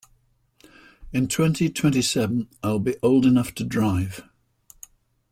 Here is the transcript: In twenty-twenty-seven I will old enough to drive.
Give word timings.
In 1.13 1.27
twenty-twenty-seven 1.27 2.49
I 2.63 2.73
will 2.73 2.95
old 3.03 3.27
enough 3.27 3.53
to 3.53 3.63
drive. 3.63 4.23